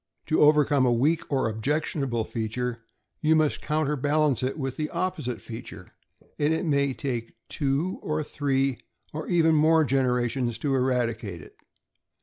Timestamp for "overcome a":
0.41-0.91